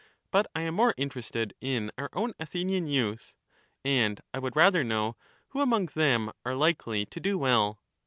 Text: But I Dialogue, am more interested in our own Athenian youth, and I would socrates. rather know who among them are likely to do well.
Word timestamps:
But 0.31 0.47
I 0.55 0.61
Dialogue, 0.61 0.67
am 0.69 0.73
more 0.73 0.93
interested 0.97 1.53
in 1.61 1.91
our 1.95 2.09
own 2.13 2.33
Athenian 2.39 2.87
youth, 2.87 3.35
and 3.85 4.19
I 4.33 4.39
would 4.39 4.53
socrates. 4.53 4.63
rather 4.65 4.83
know 4.83 5.15
who 5.49 5.61
among 5.61 5.85
them 5.93 6.31
are 6.43 6.55
likely 6.55 7.05
to 7.05 7.19
do 7.19 7.37
well. 7.37 7.83